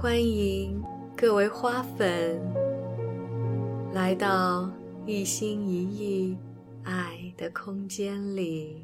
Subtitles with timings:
[0.00, 0.82] 欢迎
[1.14, 2.40] 各位花粉
[3.92, 4.70] 来到
[5.04, 6.38] 一心一意
[6.84, 8.82] 爱的空间里，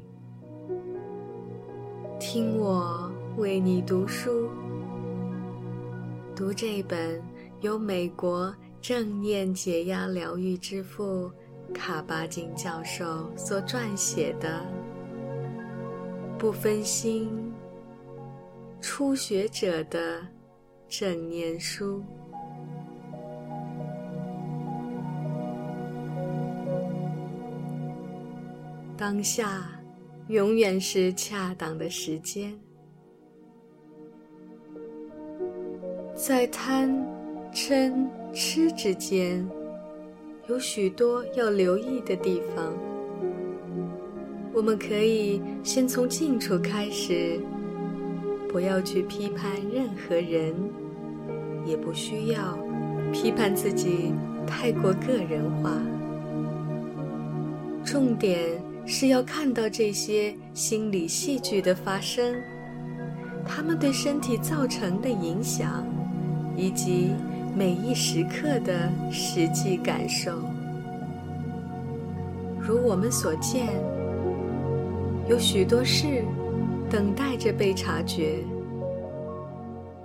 [2.19, 4.47] 听我为你读书，
[6.35, 7.19] 读这本
[7.61, 11.31] 由美国正念解压疗愈之父
[11.73, 14.61] 卡巴金教授所撰写的
[16.37, 17.51] 《不分心
[18.79, 20.19] 初学者的》。
[20.89, 22.01] 正念书。
[28.97, 29.69] 当下，
[30.27, 32.57] 永远是恰当的时间。
[36.15, 36.89] 在贪、
[37.53, 39.47] 嗔、痴之间，
[40.47, 42.73] 有许多要留意的地方。
[44.53, 47.39] 我们可以先从近处开始。
[48.49, 50.55] 不要去批判任何人，
[51.67, 52.57] 也不需要
[53.11, 54.13] 批判自己
[54.47, 55.71] 太过个人化。
[57.83, 58.39] 重点
[58.85, 62.35] 是要看到这些心理戏剧的发生，
[63.45, 65.85] 他们对身体造成的影响，
[66.55, 67.11] 以及
[67.55, 70.31] 每一时刻的实际感受。
[72.59, 73.67] 如我们所见，
[75.29, 76.23] 有许多事。
[76.89, 78.37] 等待着被察觉，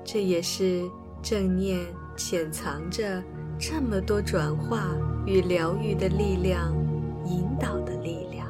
[0.03, 0.83] 这也是
[1.23, 3.23] 正念潜藏着
[3.59, 4.89] 这么多转化
[5.25, 6.75] 与疗愈的力量，
[7.25, 8.47] 引导的力量，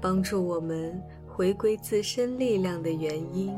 [0.00, 3.52] 帮助我们回归自身力量的原因。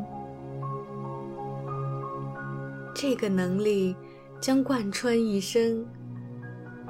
[2.94, 3.96] 这个能力
[4.40, 5.84] 将贯穿一生，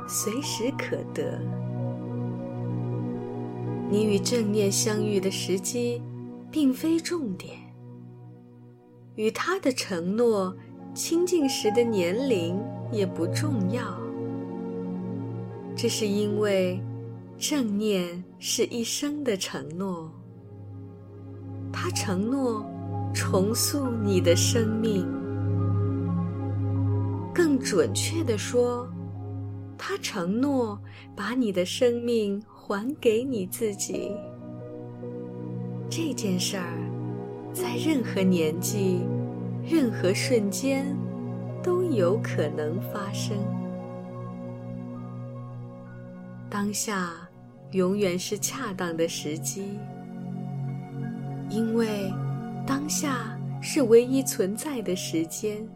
[0.07, 1.41] 随时可得。
[3.91, 6.03] 你与正念相遇的时机。
[6.49, 7.55] 并非重点，
[9.17, 10.56] 与他的承诺
[10.97, 12.59] 亲近时的年龄
[12.91, 13.83] 也不重要。
[15.77, 16.81] 这是因为
[17.37, 20.11] 正念是一生的承诺，
[21.71, 22.65] 他承诺
[23.12, 25.06] 重塑你的生命。
[27.35, 28.89] 更准确的说，
[29.77, 30.81] 他承诺
[31.15, 34.12] 把你的生命还给你自己。
[35.91, 36.73] 这件事儿，
[37.53, 39.03] 在任何年纪、
[39.69, 40.87] 任何瞬间，
[41.60, 43.37] 都有可能发生。
[46.49, 47.12] 当下
[47.72, 49.76] 永远是恰当的时机，
[51.50, 52.12] 因为
[52.65, 55.66] 当下是唯一存在的时间。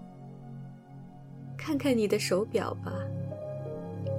[1.56, 2.92] 看看你的手表吧，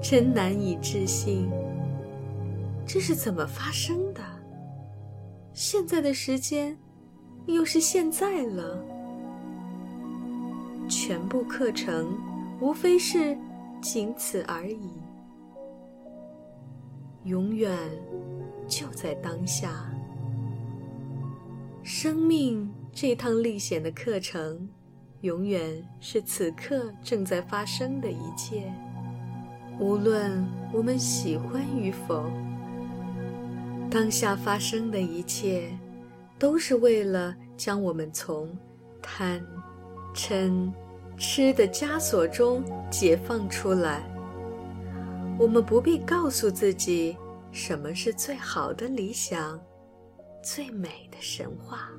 [0.03, 1.49] 真难以置信，
[2.85, 4.21] 这是怎么发生的？
[5.53, 6.77] 现在的时间，
[7.45, 8.83] 又是现在了。
[11.11, 12.17] 全部课程，
[12.61, 13.37] 无非是
[13.81, 14.91] 仅此而已。
[17.25, 17.77] 永远
[18.65, 19.91] 就在当下。
[21.83, 24.69] 生命这趟历险的课程，
[25.19, 28.71] 永远是此刻正在发生的一切，
[29.81, 32.23] 无论我们喜欢与否。
[33.89, 35.77] 当下发生的一切，
[36.39, 38.57] 都是为了将我们从
[39.01, 39.45] 贪、
[40.15, 40.71] 嗔、
[41.17, 44.03] 吃的枷锁中解放出来。
[45.39, 47.17] 我们不必告诉自己
[47.51, 49.59] 什么是最好的理想、
[50.43, 51.89] 最美的神话。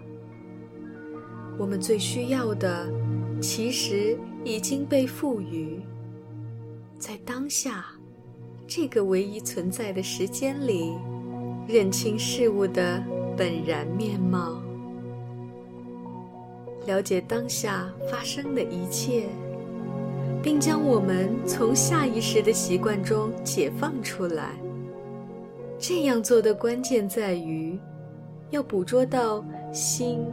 [1.58, 2.88] 我们最需要的，
[3.40, 5.80] 其实已经被赋予，
[6.98, 7.84] 在当下
[8.66, 10.92] 这个唯一存在的时间里。
[11.68, 13.02] 认清事物的
[13.36, 14.61] 本然面貌，
[16.86, 19.28] 了解当下发生的一切，
[20.42, 24.50] 并将我们从下意识的习惯中解放出来。
[25.78, 27.78] 这样做的关键在于，
[28.50, 30.24] 要捕捉到心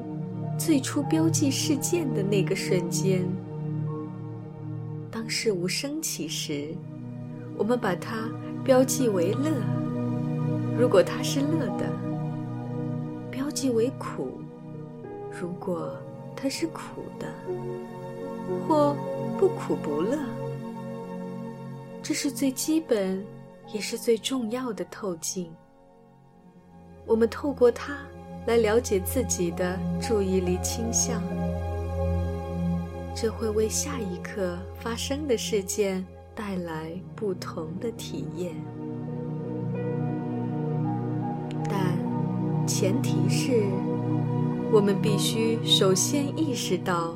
[0.57, 3.24] 最初标记事件的那个瞬间。
[5.12, 6.75] 当事物升起时，
[7.57, 8.30] 我们把它
[8.63, 9.52] 标记为乐。
[10.80, 11.86] 如果它是乐的，
[13.31, 14.28] 标记为苦；
[15.42, 15.92] 如果
[16.42, 17.28] 它是苦的，
[18.66, 18.96] 或
[19.38, 20.18] 不苦不乐，
[22.02, 23.22] 这是最基本
[23.74, 25.52] 也是最重要的透镜。
[27.06, 27.98] 我们透过它
[28.48, 31.22] 来了解自己的注意力倾向，
[33.14, 38.56] 这会为下一刻发生的事件带来不同的体验。
[41.70, 41.98] 但
[42.66, 43.66] 前提是，
[44.71, 47.16] 我们必须首先意识到，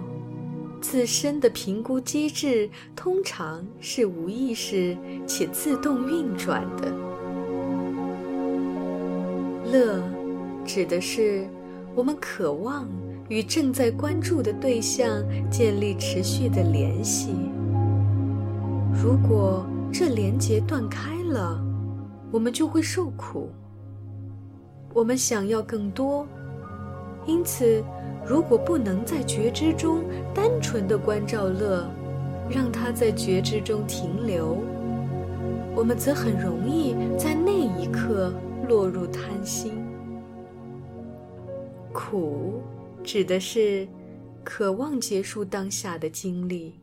[0.82, 4.98] 自身的评估机制通常是无意识
[5.28, 6.92] 且自动运转的。
[9.72, 10.04] 乐，
[10.66, 11.48] 指的是
[11.96, 12.88] 我们渴望
[13.30, 17.36] 与正在关注的对象建立持续的联系。
[18.92, 21.64] 如果这连结断开了，
[22.32, 23.52] 我们就会受苦。
[24.92, 26.28] 我们想要更多，
[27.26, 27.84] 因此。
[28.26, 30.02] 如果不能在觉知中
[30.34, 31.86] 单纯的关照乐，
[32.50, 34.60] 让它在觉知中停留，
[35.76, 38.34] 我们则很容易在那一刻
[38.66, 39.74] 落入贪心。
[41.92, 42.62] 苦，
[43.04, 43.86] 指的是
[44.42, 46.80] 渴望结束当下的经历。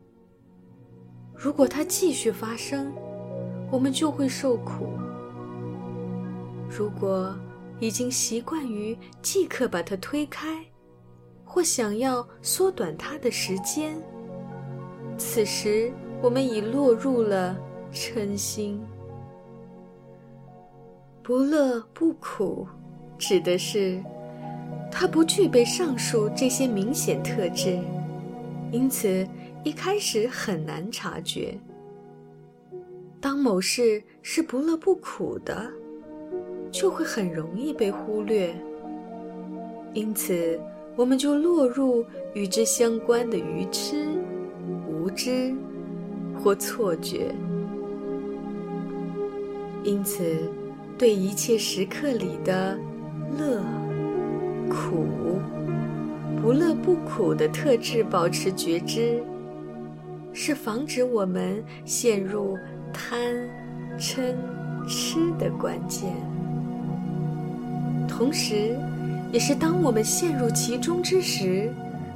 [1.35, 2.93] 如果它继续发生，
[3.71, 4.89] 我们就会受苦。
[6.69, 7.35] 如果
[7.81, 10.65] 已经习惯于即刻把它推开。
[11.53, 14.01] 或想要缩短它的时间，
[15.19, 15.93] 此时
[16.23, 17.59] 我们已落入了
[17.93, 18.81] 嗔心。
[21.25, 22.69] 不乐不苦，
[23.19, 24.01] 指的是
[24.93, 27.81] 它不具备上述这些明显特质，
[28.71, 29.27] 因此
[29.65, 31.59] 一开始很难察觉。
[33.21, 35.69] 当某事是不乐不苦的，
[36.71, 38.55] 就会很容易被忽略，
[39.95, 40.61] 因此。
[40.97, 44.07] 我们就落入与之相关的愚痴、
[44.87, 45.55] 无知
[46.35, 47.35] 或错觉。
[49.83, 50.23] 因此，
[50.99, 52.77] 对一切时刻里的
[53.39, 53.63] 乐、
[54.69, 55.07] 苦、
[56.43, 59.23] 不乐不苦的特质保持觉知，
[60.35, 62.59] 是防止我们陷入
[62.93, 63.49] 贪、
[63.97, 64.35] 嗔、
[64.87, 66.13] 痴的关键。
[68.21, 68.77] 同时，
[69.33, 71.73] 也是当我们陷入其中之时，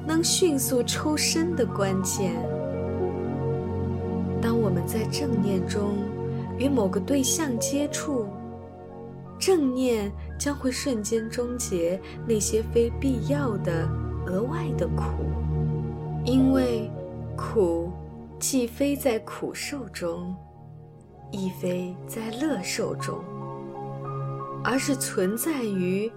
[0.07, 2.35] 能迅速抽身的关键。
[4.39, 5.95] 当我们在正念中
[6.59, 8.27] 与某个对象接触，
[9.39, 11.99] 正念将会瞬间终结
[12.29, 13.89] 那些非必要的
[14.27, 15.25] 额外的苦，
[16.27, 16.91] 因为
[17.35, 17.91] 苦
[18.39, 20.37] 既非在苦受中，
[21.31, 23.25] 亦非在乐受中，
[24.65, 26.11] 而是存在于。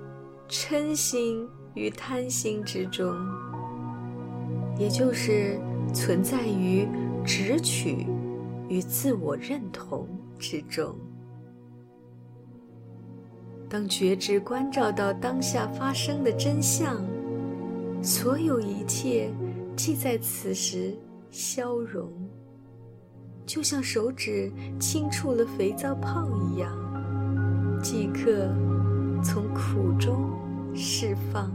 [0.50, 3.14] 嗔心与贪心之中，
[4.80, 5.60] 也就是
[5.94, 6.88] 存在于
[7.26, 8.08] 执取
[8.70, 10.08] 与自我认同
[10.40, 10.96] 之中。
[13.68, 17.06] 当觉知关照到当下发生的真相，
[18.02, 19.30] 所有一切
[19.76, 20.98] 即在此时
[21.30, 22.10] 消融，
[23.46, 24.50] 就像手指
[24.80, 26.74] 轻触了肥皂泡一样，
[27.90, 28.50] 即刻。
[29.24, 30.30] 从苦中
[30.76, 31.50] 释放，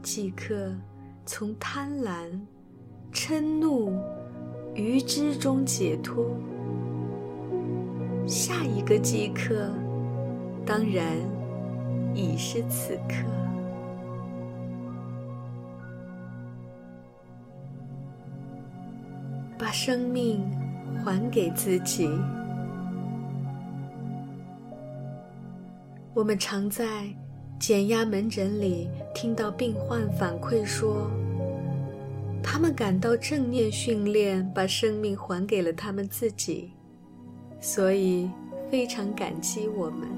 [0.00, 0.72] 即刻
[1.26, 2.40] 从贪婪、
[3.12, 3.92] 嗔怒、
[4.74, 6.36] 愚痴中解脱。
[8.28, 9.70] 下一个即刻，
[10.64, 11.04] 当然
[12.14, 13.26] 已是此刻。
[19.58, 20.48] 把生命
[21.04, 22.08] 还给自己。
[26.12, 27.08] 我们常在
[27.58, 31.08] 减压门诊里听到病患反馈说，
[32.42, 36.72] 他们感到正念训练把生命还给了他们自己，
[37.60, 38.28] 所以
[38.68, 40.08] 非常感激我们。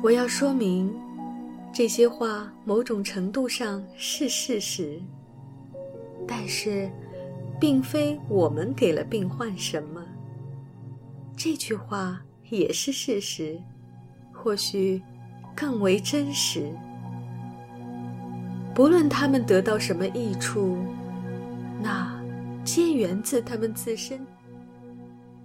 [0.00, 0.94] 我要说明，
[1.72, 5.00] 这些话某种程度上是事实，
[6.26, 6.88] 但是，
[7.60, 10.06] 并非我们给了病患什么。
[11.36, 13.60] 这句话也是事实。
[14.42, 15.02] 或许
[15.54, 16.72] 更为真实。
[18.74, 20.78] 不论他们得到什么益处，
[21.82, 22.18] 那
[22.64, 24.26] 皆源自他们自身，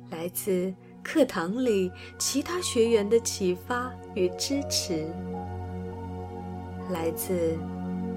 [0.09, 0.73] 来自
[1.03, 5.05] 课堂里其他学员的启发与支持，
[6.89, 7.57] 来自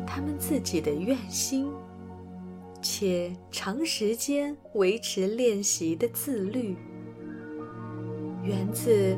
[0.07, 1.69] 他们自己的愿心，
[2.81, 6.77] 且长时间维持练习的自律，
[8.45, 9.17] 源自。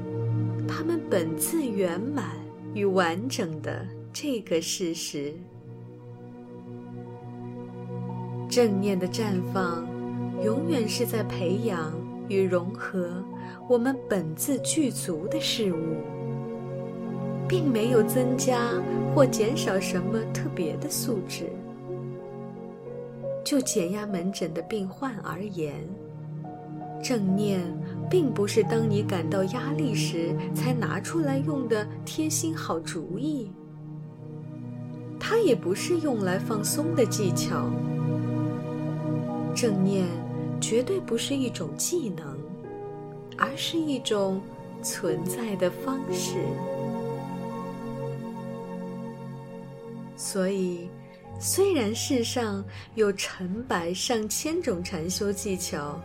[0.80, 2.30] 他们本自圆满
[2.72, 5.34] 与完整的这个事实，
[8.48, 9.86] 正念的绽放，
[10.42, 11.92] 永远是在培养
[12.30, 13.22] 与融合
[13.68, 15.96] 我们本自具足的事物，
[17.46, 18.72] 并没有增加
[19.14, 21.50] 或减少什么特别的素质。
[23.44, 25.74] 就减压门诊的病患而言，
[27.02, 27.60] 正念。
[28.10, 33.50] 并不是当你感到压力时才拿出来用的贴心好主意。
[35.18, 37.70] 它也不是用来放松的技巧。
[39.54, 40.06] 正念
[40.60, 42.36] 绝对不是一种技能，
[43.36, 44.40] 而是一种
[44.82, 46.38] 存在的方式。
[50.16, 50.88] 所以，
[51.38, 52.64] 虽然世上
[52.94, 56.00] 有成百上千种禅修技巧，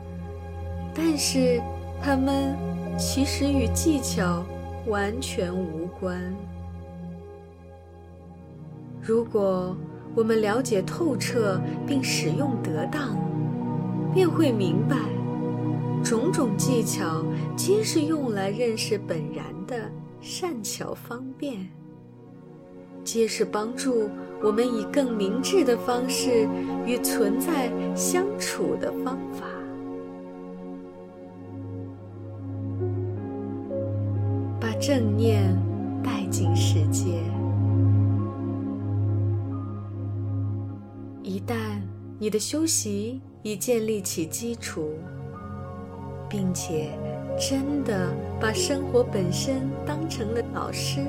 [0.93, 1.62] 但是
[2.05, 2.55] 它们
[3.00, 4.45] 其实与技巧
[4.85, 6.21] 完全无关。
[9.01, 9.75] 如果
[10.13, 13.17] 我们了解透彻并使用得当，
[14.13, 14.97] 便会明白，
[16.03, 19.89] 种种技巧皆是用来认识本然的
[20.21, 21.67] 善巧方便，
[23.03, 24.07] 皆是帮助
[24.43, 26.47] 我们以更明智的方式
[26.85, 29.54] 与存在相处的方法。
[34.88, 35.42] 正念
[36.04, 37.10] 带进世界。
[41.24, 41.56] 一旦
[42.20, 44.92] 你的修习已建立起基础，
[46.30, 46.92] 并且
[47.36, 49.56] 真的把生活本身
[49.88, 51.00] 当成了老师，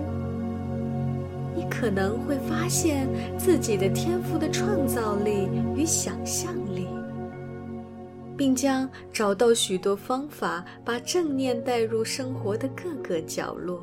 [1.54, 3.06] 你可能会发现
[3.36, 6.88] 自己的天赋的创造力与想象力，
[8.36, 13.82] 并将找到许多方法把正念带入生活的各个角落。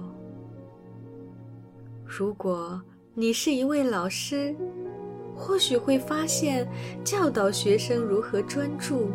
[2.05, 2.81] 如果
[3.15, 4.55] 你是一位老师，
[5.36, 6.67] 或许会发现，
[7.03, 9.10] 教导学生如何专注，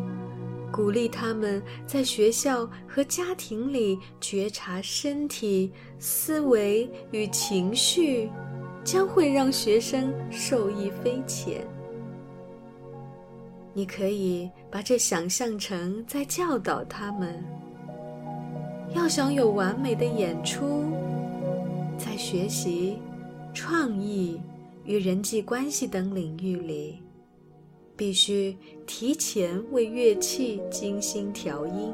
[0.73, 8.29] 鼓励他们在学校和家庭里觉察身体、思维与情绪，
[8.83, 11.65] 将会让学生受益匪浅。
[13.75, 17.45] 你可以把这想象成在教导他们。
[18.95, 20.85] 要想有完美的演出，
[21.99, 22.99] 在学习、
[23.53, 24.41] 创意。
[24.85, 27.03] 与人际关系等领域里，
[27.95, 28.57] 必须
[28.87, 31.93] 提前为乐器精心调音。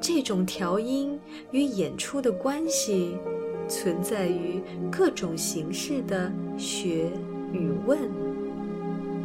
[0.00, 1.18] 这种调音
[1.50, 3.16] 与演出的关系，
[3.68, 4.62] 存在于
[4.92, 7.10] 各种形式的学
[7.52, 7.98] 与问、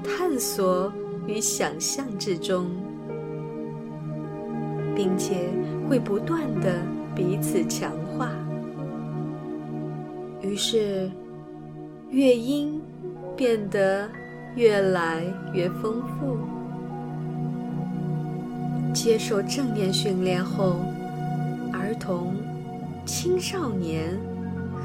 [0.04, 0.92] 探索
[1.26, 2.68] 与想象之中，
[4.96, 5.50] 并且
[5.90, 6.76] 会不断的
[7.16, 8.30] 彼此强化。
[10.42, 11.10] 于是。
[12.14, 12.80] 乐音
[13.36, 14.08] 变得
[14.56, 16.38] 越来越丰富。
[18.94, 20.76] 接受正念训练后，
[21.74, 22.36] 儿童、
[23.04, 24.16] 青少年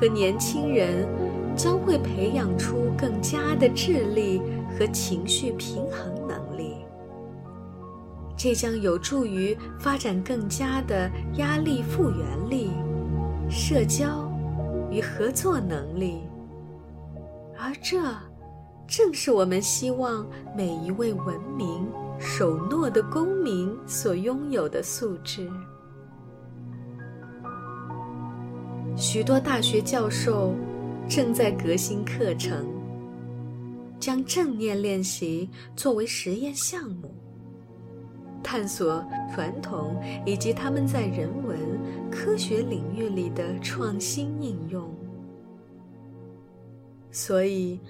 [0.01, 1.07] 和年轻人
[1.55, 4.41] 将会培养出更加的智力
[4.79, 6.77] 和情绪平衡能力。
[8.37, 12.71] 这将有助于发展更加的压力复原力、
[13.51, 14.31] 社交
[14.91, 16.23] 与合作能力。
[17.59, 18.01] 而这，
[18.87, 20.25] 正是我们希望
[20.57, 21.85] 每一位文明、
[22.17, 25.51] 守诺的公民所拥有的素质。
[28.95, 30.55] 许多大学教授
[31.09, 32.65] 正在革新课程，
[33.99, 37.15] 将正念练习作为实验项目，
[38.43, 41.59] 探索传统以及他们在人文、
[42.11, 44.89] 科学领域里的创新应用。
[47.11, 47.81] 所以，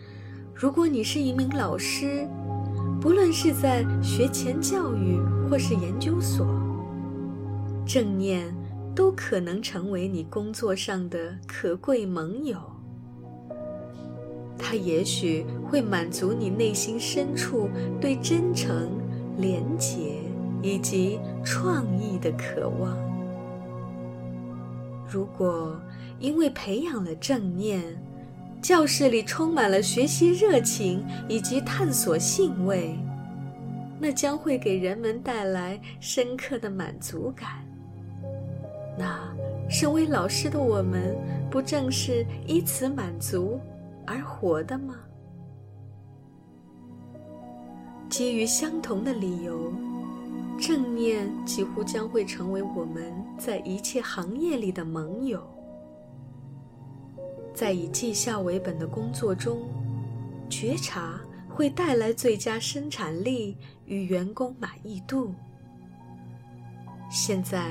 [0.54, 2.26] 如果你是一名老师，
[3.00, 6.46] 不论是在学前教育或是研究所，
[7.84, 8.52] 正念
[8.94, 12.58] 都可能成为你工作上的可贵盟友。
[14.58, 17.68] 它也许会满足你内心深处
[18.00, 18.90] 对真诚、
[19.38, 20.16] 廉洁
[20.60, 22.96] 以及创意的渴望。
[25.08, 25.80] 如果
[26.18, 27.82] 因为培养了正念，
[28.60, 32.98] 教室里充满了学习热情以及探索兴味，
[34.00, 37.64] 那将会给人们带来深刻的满足感。
[38.98, 39.32] 那
[39.70, 41.16] 身为老师的我们，
[41.48, 43.60] 不正是以此满足
[44.08, 44.94] 而活的吗？
[48.08, 49.70] 基于相同的理由，
[50.58, 55.46] 正念几乎将会成为我们在一切行业里的盟友。
[57.52, 59.58] 在以绩效为本的工作中，
[60.48, 65.34] 觉察会带来最佳生产力与员工满意度。
[67.10, 67.68] 现在，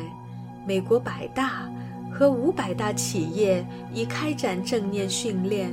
[0.68, 1.68] 美国百大
[2.14, 5.72] 和五百大企业已开展正念训练，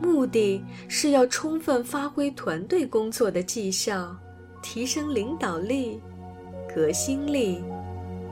[0.00, 4.16] 目的是要充分发挥团队工作的绩效，
[4.62, 6.00] 提升领导力、
[6.74, 7.62] 革新力、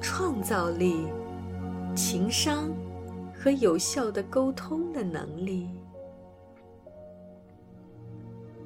[0.00, 1.06] 创造力、
[1.94, 2.70] 情商。
[3.36, 5.68] 和有效的沟通的能力。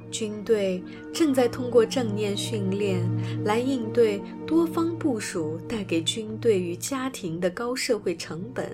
[0.09, 0.81] 军队
[1.13, 3.05] 正在通过正念训练
[3.45, 8.71] 来应对多方部署带给军队与家庭的高社会成本，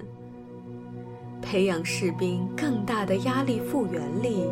[1.44, 4.48] 培养士兵更大的压力复原力、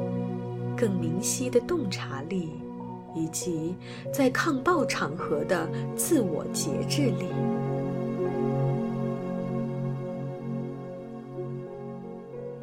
[0.76, 2.50] 更明晰的洞察力，
[3.14, 3.74] 以及
[4.12, 7.26] 在抗暴场合的自我节制力。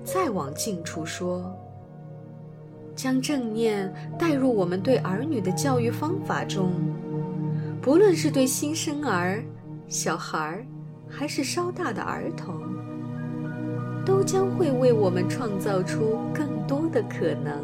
[0.04, 1.52] 再往近处说。
[2.96, 6.74] 将正念带入我们对儿女的教育方法中，
[7.82, 9.42] 不论是对新生儿、
[9.88, 10.68] 小孩，
[11.08, 12.62] 还是稍大的儿童，
[14.10, 17.64] 都将会为我们创造出更多的可能，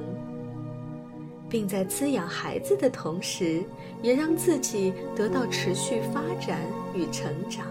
[1.49, 3.63] 并在滋养孩子的同时，
[4.03, 6.61] 也让自己得到持续发展
[6.93, 7.65] 与成长。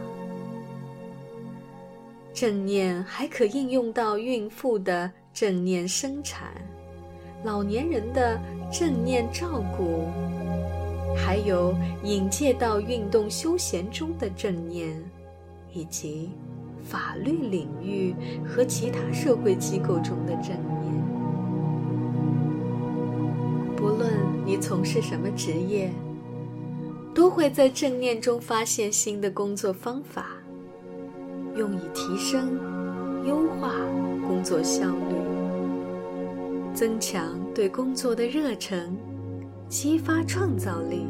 [2.32, 6.48] 正念还可应用到孕妇的正念生产。
[7.44, 8.40] 老年人的
[8.72, 10.08] 正念照顾，
[11.16, 15.00] 还有引介到运动休闲中的正念，
[15.72, 16.32] 以及
[16.84, 18.14] 法律领域
[18.46, 20.94] 和其他社会机构中的正念。
[23.74, 24.12] 不论
[24.44, 25.90] 你从事什么职业，
[27.14, 30.26] 都会在正念中发现新的工作方法，
[31.56, 32.58] 用以提升、
[33.26, 33.72] 优化
[34.26, 35.14] 工作效率。
[36.74, 38.96] 增强对工作的热忱，
[39.68, 41.06] 激发创造力，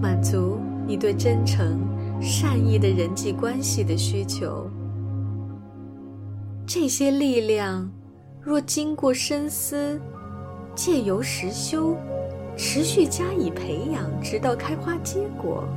[0.00, 1.78] 满足你对真诚、
[2.20, 4.68] 善意的人际关系的需求。
[6.66, 7.90] 这些力量，
[8.40, 10.00] 若经过深思，
[10.74, 11.96] 借由实修，
[12.56, 15.68] 持续加以培养，直到开花结果，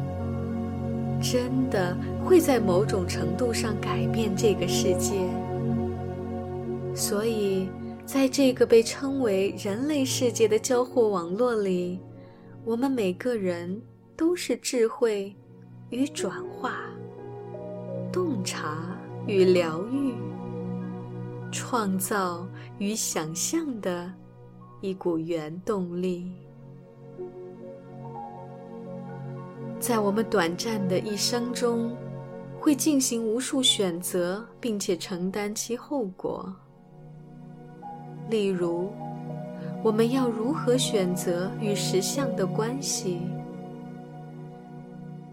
[1.21, 5.27] 真的会在某种程度上改变这个世界。
[6.93, 7.69] 所以。
[8.05, 12.01] 在这个被称为人类世界的交互网络里，
[12.65, 13.81] 我们每个人
[14.17, 15.33] 都是智慧
[15.89, 16.73] 与转化、
[18.11, 20.13] 洞察与疗愈、
[21.51, 22.47] 创造
[22.79, 24.11] 与想象的
[24.81, 26.31] 一股原动力。
[29.79, 31.95] 在我们短暂的一生中，
[32.59, 36.51] 会进行无数选择，并且承担其后果。
[38.29, 38.89] 例如，
[39.83, 43.19] 我们要如何选择与实相的关系？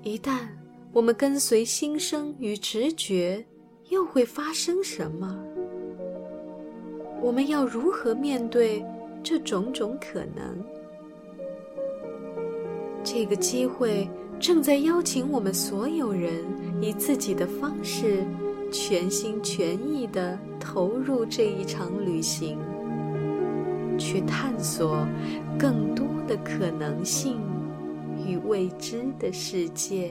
[0.03, 0.39] 一旦
[0.93, 3.45] 我们跟随心声与直觉，
[3.91, 5.39] 又会发生什么？
[7.21, 8.83] 我们要如何面对
[9.23, 10.65] 这种种可能？
[13.05, 14.09] 这个机会
[14.39, 16.33] 正在邀请我们所有人
[16.81, 18.25] 以自己的方式，
[18.73, 22.59] 全心全意地投入这一场旅行。
[23.99, 25.07] 去探索
[25.59, 27.39] 更多的可能性
[28.27, 30.11] 与未知的世界。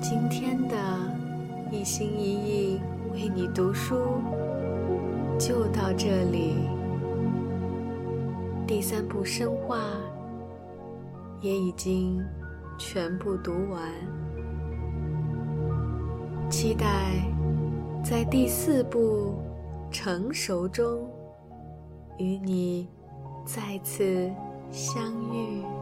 [0.00, 0.76] 今天的
[1.70, 2.80] 一心一意
[3.12, 3.96] 为你读书
[5.38, 6.54] 就到这里，
[8.66, 9.80] 第三部深化
[11.40, 12.24] 也已经
[12.78, 13.90] 全部读完。
[16.48, 16.86] 期待
[18.08, 19.34] 在第四步
[19.90, 21.06] 成熟中
[22.16, 22.88] 与你
[23.44, 24.32] 再次
[24.70, 25.77] 相遇。